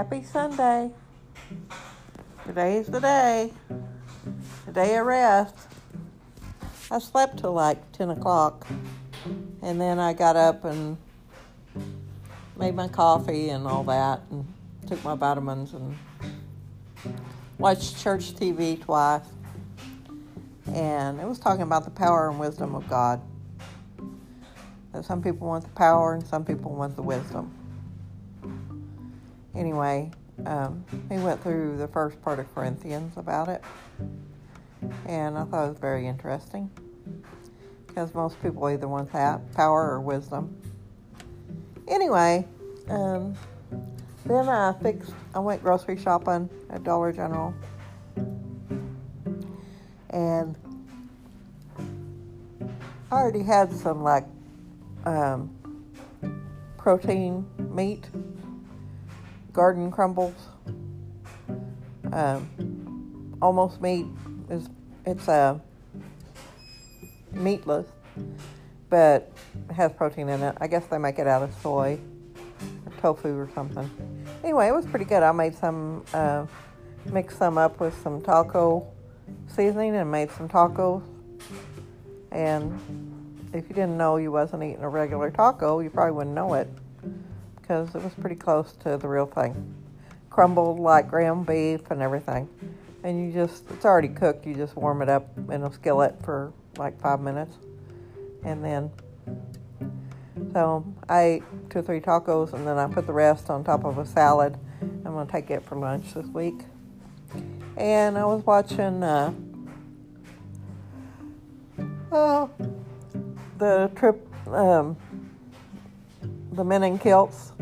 [0.00, 0.90] Happy Sunday.
[2.46, 3.52] Today is the day.
[4.64, 5.54] The day of rest.
[6.90, 8.66] I slept till like 10 o'clock.
[9.60, 10.96] And then I got up and
[12.56, 14.50] made my coffee and all that and
[14.86, 15.94] took my vitamins and
[17.58, 19.26] watched church TV twice.
[20.72, 23.20] And it was talking about the power and wisdom of God.
[24.94, 27.54] That some people want the power and some people want the wisdom.
[29.60, 30.10] Anyway,
[30.46, 33.62] um, he went through the first part of Corinthians about it.
[35.04, 36.70] And I thought it was very interesting.
[37.86, 40.56] Because most people either want that power or wisdom.
[41.88, 42.46] Anyway,
[42.88, 43.34] um,
[44.24, 47.52] then I fixed, I went grocery shopping at Dollar General.
[50.08, 50.56] And
[53.12, 54.24] I already had some like
[55.04, 55.54] um,
[56.78, 58.08] protein meat,
[59.52, 60.34] garden crumbles,
[62.12, 64.06] um, almost meat
[64.48, 64.68] is
[65.06, 65.58] it's a uh,
[67.32, 67.86] meatless,
[68.88, 69.32] but
[69.74, 70.56] has protein in it.
[70.60, 71.98] I guess they make it out of soy
[72.86, 73.88] or tofu or something.
[74.44, 75.22] Anyway, it was pretty good.
[75.22, 76.46] I made some, uh,
[77.06, 78.86] mixed some up with some taco
[79.46, 81.02] seasoning and made some tacos.
[82.30, 82.78] And
[83.52, 86.68] if you didn't know you wasn't eating a regular taco, you probably wouldn't know it
[87.70, 89.54] because it was pretty close to the real thing.
[90.28, 92.48] Crumbled like ground beef and everything.
[93.04, 94.44] And you just, it's already cooked.
[94.44, 97.54] You just warm it up in a skillet for like five minutes.
[98.44, 98.90] And then,
[100.52, 103.84] so I ate two or three tacos and then I put the rest on top
[103.84, 104.58] of a salad.
[104.82, 106.64] I'm going to take it for lunch this week.
[107.76, 109.32] And I was watching, uh,
[112.10, 112.50] oh,
[113.58, 114.96] the trip, um,
[116.52, 117.52] the Men in Kilts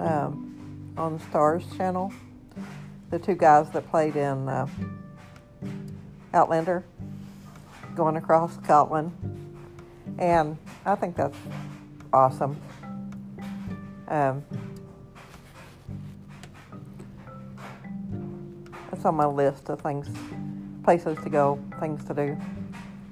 [0.00, 2.12] um, on Starz channel.
[3.10, 4.66] The two guys that played in uh,
[6.32, 6.84] Outlander
[7.94, 9.12] going across Scotland.
[10.18, 11.36] And I think that's
[12.12, 12.60] awesome.
[14.08, 14.44] Um,
[18.92, 20.08] it's on my list of things,
[20.84, 22.36] places to go, things to do.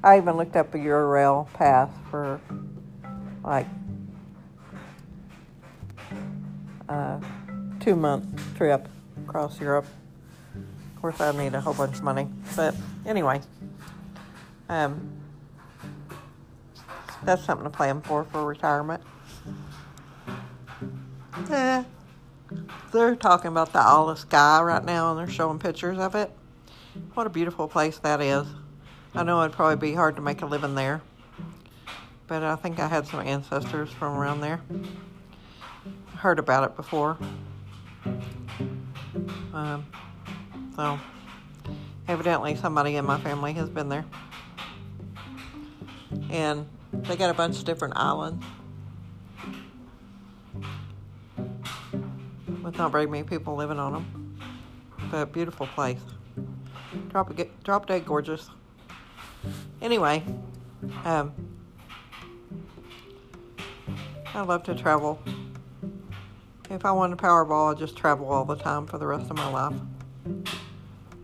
[0.02, 2.40] I even looked up a Eurail pass for
[3.42, 3.66] like
[6.88, 7.20] a
[7.80, 8.88] two month trip
[9.26, 9.86] across Europe.
[10.54, 12.74] Of course, I need a whole bunch of money, but
[13.06, 13.40] anyway,
[14.68, 15.12] um,
[17.24, 19.02] that's something to plan for for retirement.
[21.48, 21.84] Yeah,
[22.92, 26.30] they're talking about the Isle of Skye right now, and they're showing pictures of it.
[27.14, 28.46] What a beautiful place that is.
[29.14, 31.00] I know it'd probably be hard to make a living there,
[32.26, 34.60] but I think I had some ancestors from around there.
[36.18, 37.16] Heard about it before.
[39.54, 39.86] Um,
[40.74, 40.98] so,
[42.08, 44.04] evidently, somebody in my family has been there.
[46.28, 48.44] And they got a bunch of different islands
[52.64, 54.40] with not very many people living on them.
[55.12, 56.00] But beautiful place.
[57.10, 58.50] Drop, drop dead gorgeous.
[59.80, 60.24] Anyway,
[61.04, 61.32] um,
[64.34, 65.22] I love to travel.
[66.70, 69.36] If I want a Powerball, I'd just travel all the time for the rest of
[69.36, 69.80] my life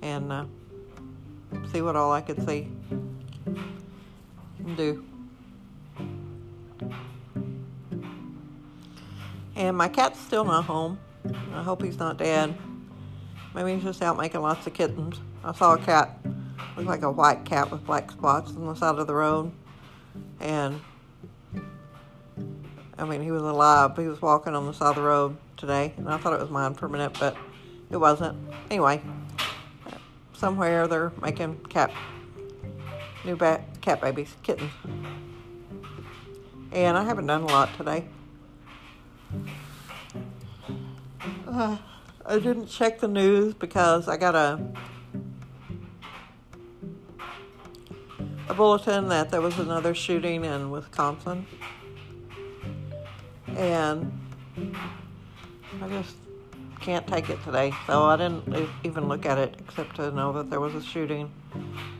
[0.00, 0.44] and uh,
[1.70, 2.68] see what all I could see
[4.58, 5.04] and do.
[9.54, 10.98] And my cat's still not home.
[11.52, 12.56] I hope he's not dead.
[13.54, 15.20] Maybe he's just out making lots of kittens.
[15.44, 16.18] I saw a cat
[16.76, 19.52] looked like a white cat with black spots on the side of the road.
[20.40, 20.80] And
[22.96, 23.96] I mean, he was alive.
[23.96, 26.50] He was walking on the side of the road today, and I thought it was
[26.50, 27.36] mine for a minute, but
[27.90, 28.38] it wasn't.
[28.70, 29.02] Anyway,
[30.32, 31.90] somewhere they're making cat
[33.24, 34.70] new bat cat babies, kittens.
[36.72, 38.06] And I haven't done a lot today.
[41.46, 41.76] Uh,
[42.26, 44.60] I didn't check the news because I got a
[48.48, 51.46] a bulletin that there was another shooting in Wisconsin.
[53.56, 54.12] And
[55.82, 56.16] I just
[56.80, 57.72] can't take it today.
[57.86, 61.30] So I didn't even look at it except to know that there was a shooting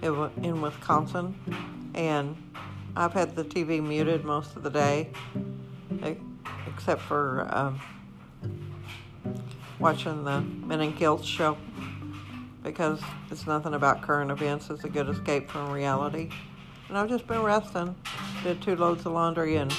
[0.03, 1.35] in Wisconsin.
[1.95, 2.37] And
[2.97, 5.11] I've had the TV muted most of the day,
[6.67, 7.81] except for um,
[9.79, 11.57] watching the Men in Kilts show
[12.63, 14.71] because it's nothing about current events.
[14.71, 16.31] It's a good escape from reality.
[16.89, 17.95] And I've just been resting.
[18.43, 19.73] Did two loads of laundry and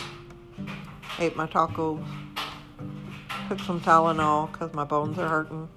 [1.19, 2.05] ate my tacos.
[3.49, 5.69] Took some Tylenol because my bones are hurting.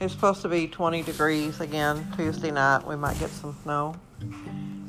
[0.00, 2.86] It's supposed to be 20 degrees again Tuesday night.
[2.86, 3.96] We might get some snow.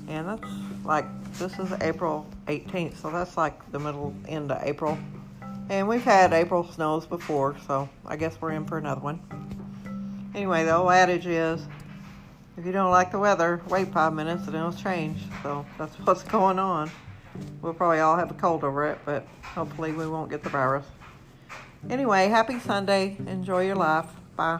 [0.07, 0.51] And that's
[0.83, 4.97] like, this is April 18th, so that's like the middle end of April.
[5.69, 9.19] And we've had April snows before, so I guess we're in for another one.
[10.35, 11.65] Anyway, the old adage is
[12.57, 15.21] if you don't like the weather, wait five minutes and it'll change.
[15.43, 16.91] So that's what's going on.
[17.61, 20.85] We'll probably all have a cold over it, but hopefully we won't get the virus.
[21.89, 23.17] Anyway, happy Sunday.
[23.27, 24.07] Enjoy your life.
[24.35, 24.59] Bye.